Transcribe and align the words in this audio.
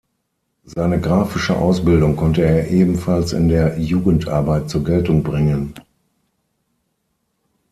Seine 0.63 0.99
grafische 0.99 1.55
Ausbildung 1.57 2.15
konnte 2.15 2.41
er 2.41 2.71
ebenfalls 2.71 3.33
in 3.33 3.49
der 3.49 3.77
Jugendarbeit 3.77 4.67
zur 4.67 4.83
Geltung 4.83 5.21
bringen. 5.21 5.75